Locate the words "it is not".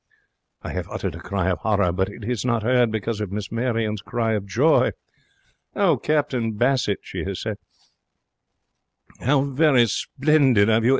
2.09-2.63